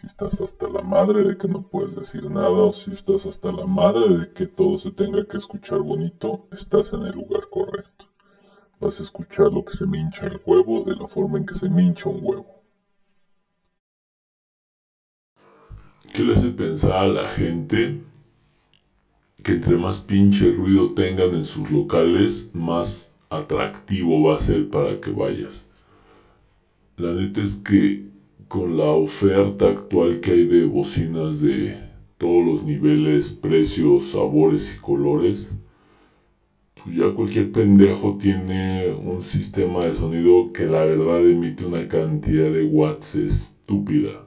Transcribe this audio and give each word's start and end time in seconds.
Si 0.00 0.06
estás 0.06 0.40
hasta 0.40 0.68
la 0.68 0.80
madre 0.80 1.24
de 1.24 1.36
que 1.36 1.48
no 1.48 1.60
puedes 1.60 1.96
decir 1.96 2.30
nada 2.30 2.50
o 2.50 2.72
si 2.72 2.92
estás 2.92 3.26
hasta 3.26 3.50
la 3.50 3.66
madre 3.66 4.18
de 4.18 4.32
que 4.32 4.46
todo 4.46 4.78
se 4.78 4.92
tenga 4.92 5.26
que 5.26 5.38
escuchar 5.38 5.80
bonito, 5.80 6.46
estás 6.52 6.92
en 6.92 7.02
el 7.02 7.16
lugar 7.16 7.48
correcto. 7.50 8.08
Vas 8.78 9.00
a 9.00 9.02
escuchar 9.02 9.52
lo 9.52 9.64
que 9.64 9.76
se 9.76 9.86
me 9.86 9.98
hincha 9.98 10.26
el 10.26 10.40
huevo 10.46 10.84
de 10.84 10.94
la 10.94 11.08
forma 11.08 11.38
en 11.38 11.46
que 11.46 11.56
se 11.56 11.68
me 11.68 11.82
hincha 11.82 12.10
un 12.10 12.20
huevo. 12.22 12.62
¿Qué 16.14 16.22
le 16.22 16.34
hace 16.34 16.50
pensar 16.50 16.92
a 16.92 17.08
la 17.08 17.26
gente 17.26 18.00
que 19.42 19.50
entre 19.50 19.76
más 19.76 20.00
pinche 20.00 20.52
ruido 20.52 20.94
tengan 20.94 21.34
en 21.34 21.44
sus 21.44 21.68
locales, 21.72 22.48
más 22.54 23.12
atractivo 23.30 24.22
va 24.22 24.36
a 24.36 24.42
ser 24.42 24.70
para 24.70 25.00
que 25.00 25.10
vayas? 25.10 25.64
La 26.96 27.14
neta 27.14 27.42
es 27.42 27.56
que 27.56 28.07
con 28.48 28.76
la 28.76 28.84
oferta 28.90 29.68
actual 29.68 30.20
que 30.20 30.32
hay 30.32 30.44
de 30.46 30.64
bocinas 30.64 31.40
de 31.40 31.76
todos 32.18 32.44
los 32.44 32.64
niveles, 32.64 33.30
precios, 33.30 34.10
sabores 34.10 34.72
y 34.74 34.80
colores, 34.80 35.48
pues 36.74 36.96
ya 36.96 37.12
cualquier 37.12 37.52
pendejo 37.52 38.16
tiene 38.18 38.90
un 38.90 39.22
sistema 39.22 39.84
de 39.84 39.94
sonido 39.96 40.52
que 40.52 40.64
la 40.64 40.84
verdad 40.84 41.28
emite 41.28 41.64
una 41.66 41.86
cantidad 41.88 42.50
de 42.50 42.64
watts 42.64 43.14
estúpida. 43.14 44.24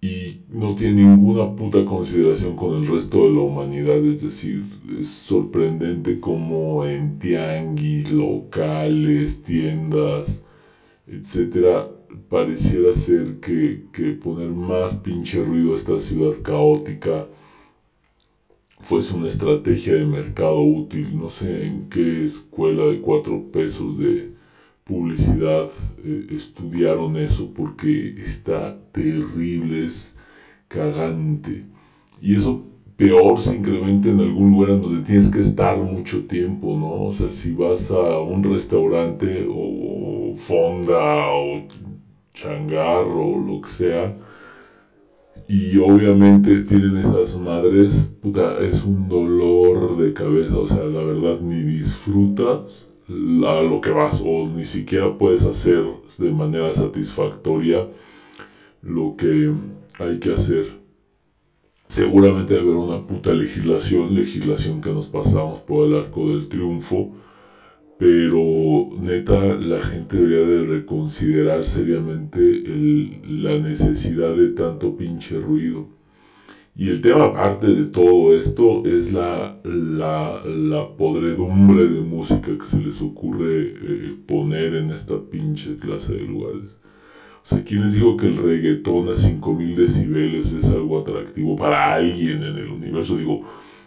Y 0.00 0.40
no 0.48 0.74
tiene 0.74 1.02
ninguna 1.04 1.56
puta 1.56 1.84
consideración 1.84 2.56
con 2.56 2.76
el 2.76 2.86
resto 2.86 3.24
de 3.24 3.30
la 3.34 3.40
humanidad, 3.40 4.04
es 4.04 4.20
decir, 4.22 4.62
es 4.98 5.08
sorprendente 5.08 6.20
como 6.20 6.84
en 6.84 7.18
tianguis, 7.18 8.10
locales, 8.10 9.42
tiendas, 9.42 10.28
etcétera, 11.06 11.88
pareciera 12.28 12.94
ser 12.94 13.40
que, 13.40 13.84
que 13.92 14.12
poner 14.12 14.48
más 14.50 14.94
pinche 14.96 15.42
ruido 15.42 15.74
a 15.74 15.76
esta 15.76 16.00
ciudad 16.00 16.40
caótica 16.42 17.26
fuese 18.80 19.14
una 19.14 19.28
estrategia 19.28 19.94
de 19.94 20.04
mercado 20.04 20.60
útil. 20.60 21.16
No 21.16 21.30
sé 21.30 21.66
en 21.66 21.88
qué 21.88 22.24
escuela 22.24 22.84
de 22.84 23.00
cuatro 23.00 23.42
pesos 23.50 23.98
de 23.98 24.30
publicidad 24.84 25.68
eh, 26.04 26.26
estudiaron 26.30 27.16
eso 27.16 27.50
porque 27.54 28.14
está 28.18 28.76
terrible, 28.92 29.86
es 29.86 30.14
cagante. 30.68 31.64
Y 32.20 32.36
eso 32.36 32.62
peor 32.96 33.40
se 33.40 33.54
incrementa 33.54 34.08
en 34.08 34.20
algún 34.20 34.50
lugar 34.52 34.70
en 34.70 34.82
donde 34.82 35.02
tienes 35.02 35.28
que 35.28 35.40
estar 35.40 35.76
mucho 35.78 36.24
tiempo, 36.26 36.76
¿no? 36.76 37.04
O 37.04 37.12
sea, 37.12 37.30
si 37.30 37.50
vas 37.52 37.90
a 37.90 38.18
un 38.20 38.42
restaurante 38.42 39.46
o 39.48 40.34
fonda 40.36 41.30
o 41.32 41.66
changarro 42.44 43.26
o 43.26 43.38
lo 43.38 43.60
que 43.62 43.70
sea, 43.70 44.16
y 45.48 45.76
obviamente 45.78 46.62
tienen 46.62 46.98
esas 46.98 47.38
madres, 47.38 48.10
puta, 48.22 48.58
es 48.60 48.82
un 48.84 49.08
dolor 49.08 49.96
de 49.98 50.12
cabeza, 50.12 50.56
o 50.56 50.66
sea, 50.66 50.84
la 50.84 51.02
verdad 51.02 51.40
ni 51.40 51.62
disfrutas 51.62 52.88
a 53.08 53.62
lo 53.62 53.80
que 53.82 53.90
vas 53.90 54.22
o 54.24 54.48
ni 54.48 54.64
siquiera 54.64 55.18
puedes 55.18 55.42
hacer 55.42 55.84
de 56.18 56.30
manera 56.30 56.72
satisfactoria 56.72 57.86
lo 58.82 59.16
que 59.16 59.52
hay 59.98 60.18
que 60.18 60.32
hacer. 60.32 60.66
Seguramente 61.88 62.58
haber 62.58 62.74
una 62.74 63.06
puta 63.06 63.32
legislación, 63.32 64.14
legislación 64.14 64.80
que 64.80 64.90
nos 64.90 65.06
pasamos 65.06 65.60
por 65.60 65.86
el 65.86 65.94
arco 65.94 66.30
del 66.30 66.48
triunfo, 66.48 67.12
pero 67.98 68.90
neta 69.00 69.54
la 69.56 69.80
gente 69.80 70.16
debería 70.16 70.46
de 70.46 70.64
reconsiderar 70.66 71.64
seriamente 71.64 72.62
la 73.26 73.58
necesidad 73.58 74.34
de 74.34 74.48
tanto 74.48 74.96
pinche 74.96 75.38
ruido. 75.38 75.88
Y 76.76 76.88
el 76.88 77.02
tema 77.02 77.26
aparte 77.26 77.68
de 77.68 77.84
todo 77.84 78.34
esto 78.34 78.84
es 78.84 79.12
la, 79.12 79.56
la, 79.62 80.88
podredumbre 80.98 81.86
de 81.86 82.00
música 82.00 82.58
que 82.58 82.66
se 82.66 82.78
les 82.78 83.00
ocurre 83.00 83.74
eh, 83.80 84.16
poner 84.26 84.74
en 84.74 84.90
esta 84.90 85.14
pinche 85.30 85.76
clase 85.76 86.14
de 86.14 86.22
lugares. 86.22 86.76
O 87.44 87.48
sea, 87.48 87.62
¿quién 87.62 87.84
les 87.84 87.92
dijo 87.92 88.16
que 88.16 88.26
el 88.26 88.38
reggaetón 88.38 89.08
a 89.08 89.14
5000 89.14 89.76
decibeles 89.76 90.52
es 90.52 90.64
algo 90.64 90.98
atractivo 90.98 91.54
para 91.54 91.94
alguien 91.94 92.42
en 92.42 92.56
el 92.56 92.68
universo? 92.68 93.18
Digo, 93.18 93.42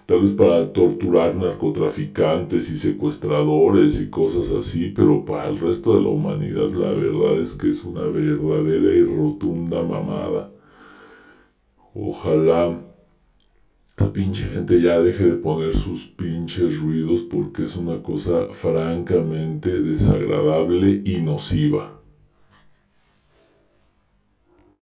tal 0.07 0.22
vez 0.22 0.31
para 0.31 0.73
torturar 0.73 1.35
narcotraficantes 1.35 2.69
y 2.69 2.78
secuestradores 2.78 4.00
y 4.00 4.09
cosas 4.09 4.50
así, 4.51 4.90
pero 4.90 5.25
para 5.25 5.47
el 5.47 5.57
resto 5.59 5.95
de 5.95 6.01
la 6.01 6.09
humanidad 6.09 6.69
la 6.72 6.91
verdad 6.94 7.40
es 7.41 7.53
que 7.56 7.69
es 7.69 7.84
una 7.84 8.01
verdadera 8.07 8.94
y 8.94 9.03
rotunda 9.03 9.84
mamada. 9.84 10.50
Ojalá 11.94 12.79
la 13.97 14.13
pinche 14.13 14.46
gente 14.46 14.79
ya 14.79 15.00
deje 15.00 15.25
de 15.25 15.35
poner 15.35 15.73
sus 15.73 16.06
pinches 16.06 16.79
ruidos 16.79 17.22
porque 17.23 17.63
es 17.66 17.75
una 17.75 18.01
cosa 18.01 18.47
francamente 18.51 19.81
desagradable 19.81 21.01
y 21.03 21.19
nociva. 21.19 21.97